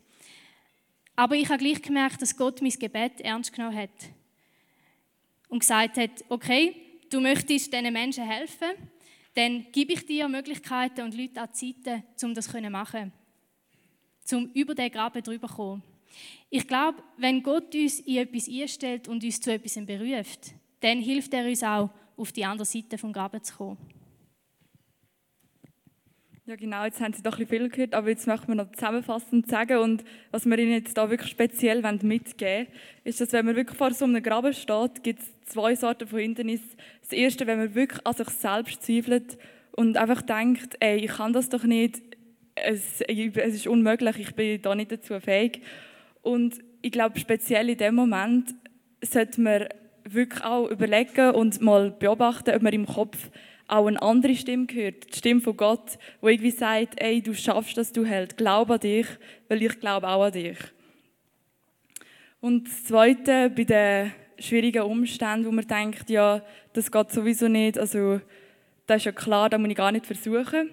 Aber 1.17 1.35
ich 1.35 1.49
habe 1.49 1.59
gleich 1.59 1.81
gemerkt, 1.81 2.23
dass 2.23 2.37
Gott 2.37 2.61
mein 2.61 2.71
Gebet 2.71 3.21
ernst 3.21 3.53
genommen 3.53 3.77
hat 3.77 3.91
und 5.49 5.61
gesagt 5.61 5.97
hat, 5.97 6.11
okay, 6.29 6.77
du 7.11 7.21
möchtest 7.21 7.73
diesen 7.73 7.93
Menschen 7.93 8.25
helfen, 8.25 8.69
dann 9.35 9.67
gebe 9.73 9.95
ich 9.95 10.05
dir 10.05 10.29
Möglichkeiten 10.29 11.03
und 11.03 11.17
Leute 11.17 11.41
an 11.41 11.49
die 11.53 11.73
Seite, 11.73 12.03
um 12.23 12.35
das 12.35 12.49
zu 12.49 12.61
machen 12.71 13.13
um 14.37 14.51
über 14.55 14.75
den 14.75 14.91
Graben 14.91 15.23
drüber 15.23 15.49
zu 15.49 15.55
kommen. 15.55 15.83
Ich 16.51 16.67
glaube, 16.67 17.03
wenn 17.17 17.43
Gott 17.43 17.75
uns 17.75 18.01
in 18.01 18.17
etwas 18.17 18.49
einstellt 18.49 19.09
und 19.09 19.23
uns 19.23 19.41
zu 19.41 19.53
etwas 19.53 19.75
beruft, 19.85 20.55
dann 20.81 21.01
hilft 21.01 21.35
er 21.35 21.47
uns 21.47 21.63
auch, 21.63 21.91
auf 22.17 22.33
die 22.33 22.45
andere 22.45 22.67
Seite 22.67 22.99
vom 22.99 23.13
Graben 23.13 23.43
zu 23.43 23.57
kommen. 23.57 23.79
Ja, 26.49 26.57
genau, 26.57 26.83
jetzt 26.85 26.99
haben 26.99 27.13
Sie 27.13 27.23
doch 27.23 27.33
ein 27.33 27.47
bisschen 27.47 27.61
viel 27.61 27.69
gehört, 27.69 27.95
aber 27.95 28.09
jetzt 28.09 28.27
möchten 28.27 28.49
wir 28.49 28.55
noch 28.55 28.73
zusammenfassend 28.73 29.51
sagen 29.51 29.81
und 29.81 30.03
was 30.31 30.47
wir 30.47 30.59
Ihnen 30.59 30.73
jetzt 30.73 30.97
da 30.97 31.11
wirklich 31.11 31.31
speziell 31.31 31.83
mitgeben 31.83 32.67
wollen, 32.67 32.67
ist, 33.05 33.21
dass 33.21 33.33
wenn 33.33 33.45
man 33.45 33.55
wirklich 33.55 33.77
vor 33.77 33.93
so 33.93 34.07
einem 34.07 34.23
Graben 34.23 34.55
steht, 34.55 35.03
gibt 35.03 35.21
es 35.21 35.53
zwei 35.53 35.75
Sorten 35.75 36.09
von 36.09 36.21
Hindernissen. 36.21 36.71
Das 37.03 37.13
erste, 37.13 37.47
wenn 37.47 37.59
man 37.59 37.75
wirklich 37.75 38.01
an 38.07 38.15
sich 38.15 38.31
selbst 38.31 38.83
zweifelt 38.83 39.37
und 39.73 39.99
einfach 39.99 40.23
denkt, 40.23 40.77
ey, 40.81 40.97
ich 40.97 41.11
kann 41.11 41.35
das 41.35 41.51
doch 41.51 41.65
nicht, 41.65 42.01
es, 42.65 43.01
es 43.01 43.55
ist 43.55 43.67
unmöglich, 43.67 44.19
ich 44.19 44.35
bin 44.35 44.61
da 44.63 44.75
nicht 44.75 44.93
dazu 44.93 45.19
fähig. 45.21 45.63
Und 46.23 46.59
ich 46.83 46.93
glaube, 46.93 47.19
speziell 47.19 47.71
in 47.71 47.79
dem 47.79 47.95
Moment 47.95 48.55
sollte 49.03 49.41
man 49.41 49.69
wirklich 50.05 50.45
auch 50.45 50.69
überlegen 50.69 51.35
und 51.35 51.61
mal 51.61 51.91
beobachten, 51.91 52.55
ob 52.55 52.63
man 52.63 52.73
im 52.73 52.87
Kopf 52.87 53.31
auch 53.69 53.87
eine 53.87 54.01
andere 54.01 54.35
Stimme 54.35 54.67
hört, 54.73 55.13
die 55.13 55.19
Stimme 55.19 55.41
von 55.41 55.57
Gott, 55.57 55.99
wo 56.21 56.29
irgendwie 56.29 56.51
sagt, 56.51 57.01
ey, 57.01 57.21
du 57.21 57.35
schaffst 57.35 57.77
das, 57.77 57.93
du 57.93 58.05
hältst, 58.05 58.39
glaub 58.39 58.71
an 58.71 58.81
dich, 58.81 59.07
weil 59.49 59.63
ich 59.63 59.79
glaube 59.79 60.09
auch 60.09 60.25
an 60.25 60.33
dich. 60.33 60.57
Und 62.41 62.67
das 62.67 62.85
Zweite, 62.85 63.51
bei 63.51 63.65
den 63.65 64.13
schwierigen 64.39 64.83
Umständen, 64.83 65.47
wo 65.47 65.51
man 65.51 65.67
denkt, 65.67 66.09
ja, 66.09 66.43
das 66.73 66.91
geht 66.91 67.11
sowieso 67.11 67.49
nicht, 67.49 67.79
also 67.79 68.21
das 68.87 68.99
ist 68.99 69.05
ja 69.05 69.13
klar, 69.13 69.51
das 69.51 69.61
muss 69.61 69.71
ich 69.71 69.77
gar 69.77 69.93
nicht 69.93 70.07
versuchen. 70.07 70.71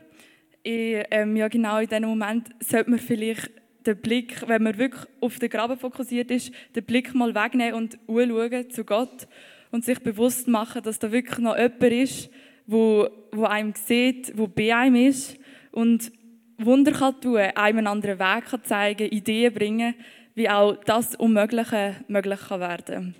Ich, 0.67 1.05
ähm, 1.11 1.35
ja, 1.35 1.47
genau 1.47 1.77
in 1.77 1.87
diesem 1.87 2.05
Moment 2.05 2.49
sollte 2.59 2.89
man 2.89 2.97
vielleicht 2.97 3.51
den 3.85 4.01
Blick, 4.01 4.41
wenn 4.47 4.63
man 4.63 4.75
wirklich 4.79 5.05
auf 5.21 5.37
den 5.37 5.51
Graben 5.51 5.77
fokussiert 5.77 6.31
ist, 6.31 6.51
den 6.75 6.83
Blick 6.83 7.13
mal 7.13 7.35
wegnehmen 7.35 7.75
und 7.75 7.99
anschauen 8.07 8.71
zu 8.71 8.83
Gott 8.83 9.27
und 9.69 9.85
sich 9.85 9.99
bewusst 9.99 10.47
machen, 10.47 10.81
dass 10.81 10.97
da 10.97 11.11
wirklich 11.11 11.37
noch 11.37 11.55
jemand 11.55 11.83
ist, 11.83 12.31
wo, 12.65 13.07
wo 13.31 13.43
einem 13.43 13.75
sieht, 13.75 14.35
wo 14.35 14.47
bei 14.47 14.75
einem 14.75 14.95
ist 14.95 15.37
und 15.71 16.11
Wunder 16.57 16.93
kann 16.93 17.21
tun, 17.21 17.37
einem 17.37 17.77
einen 17.77 17.85
anderen 17.85 18.17
Weg 18.17 18.45
kann 18.45 18.63
zeigen, 18.63 19.09
Ideen 19.09 19.53
bringen, 19.53 19.93
wie 20.33 20.49
auch 20.49 20.83
das 20.83 21.13
Unmögliche 21.13 21.95
möglich 22.07 22.39
kann 22.39 22.59
werden. 22.59 23.15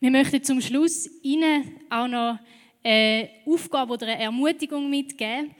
Wir 0.00 0.10
möchten 0.10 0.42
zum 0.42 0.60
Schluss 0.60 1.08
Ihnen 1.22 1.76
auch 1.90 2.08
noch 2.08 2.40
eine 2.84 3.30
Aufgabe 3.46 3.94
oder 3.94 4.06
eine 4.06 4.22
Ermutigung 4.22 4.88
mitgeben. 4.88 5.54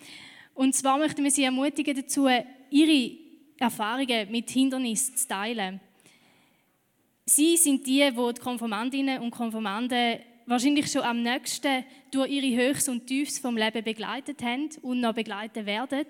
Und 0.54 0.75
zwar 0.75 0.99
möchten 0.99 1.25
wir 1.25 1.31
Sie 1.31 1.43
ermutigen 1.43 1.97
dazu, 1.97 2.28
Ihre 2.71 3.16
Erfahrungen 3.59 4.31
mit 4.31 4.50
Hindernissen 4.50 5.16
zu 5.16 5.26
teilen. 5.26 5.81
Sie 7.26 7.57
sind 7.57 7.87
die, 7.87 8.11
die 8.11 8.33
die 8.35 8.40
Konformantinnen 8.40 9.23
und 9.23 9.31
Konformanten 9.31 10.19
wahrscheinlich 10.47 10.90
schon 10.90 11.02
am 11.02 11.23
nächsten 11.23 11.85
durch 12.11 12.31
ihre 12.31 12.69
Höchst 12.69 12.88
und 12.88 13.07
Tiefs 13.07 13.38
vom 13.38 13.57
Leben 13.57 13.83
begleitet 13.83 14.43
haben 14.43 14.69
und 14.83 15.00
noch 15.00 15.14
begleiten 15.14 15.64
werden. 15.64 16.04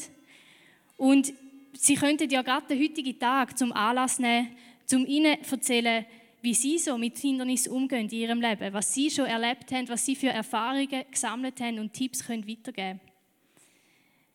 Und 0.96 1.32
sie 1.72 1.94
könnten 1.94 2.28
ja 2.28 2.42
gerade 2.42 2.66
den 2.66 2.82
heutigen 2.82 3.18
Tag 3.18 3.56
zum 3.56 3.72
Anlass 3.72 4.18
nehmen, 4.18 4.56
um 4.92 5.06
ihnen 5.06 5.42
zu 5.44 5.54
erzählen, 5.54 6.04
wie 6.44 6.52
sie 6.52 6.78
so 6.78 6.98
mit 6.98 7.16
Hindernissen 7.16 7.72
umgehen 7.72 8.06
in 8.06 8.18
ihrem 8.18 8.40
Leben, 8.42 8.70
was 8.74 8.92
sie 8.92 9.10
schon 9.10 9.24
erlebt 9.24 9.72
haben, 9.72 9.88
was 9.88 10.04
sie 10.04 10.14
für 10.14 10.28
Erfahrungen 10.28 11.04
gesammelt 11.10 11.58
haben 11.58 11.78
und 11.78 11.94
Tipps 11.94 12.22
können 12.22 12.46
weitergeben 12.46 13.00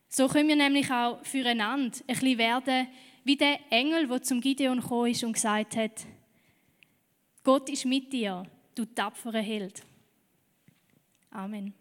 So 0.08 0.26
können 0.26 0.48
wir 0.48 0.56
nämlich 0.56 0.90
auch 0.90 1.24
füreinander 1.24 1.96
ein 2.00 2.06
bisschen 2.06 2.38
werden 2.38 2.88
wie 3.22 3.36
der 3.36 3.60
Engel, 3.70 4.08
der 4.08 4.22
zum 4.22 4.40
Gideon 4.40 4.80
gekommen 4.80 5.12
ist 5.12 5.22
und 5.22 5.34
gesagt 5.34 5.76
hat, 5.76 6.04
Gott 7.44 7.70
ist 7.70 7.84
mit 7.84 8.12
dir, 8.12 8.42
du 8.74 8.86
tapferer 8.86 9.40
Held. 9.40 9.84
Amen. 11.30 11.79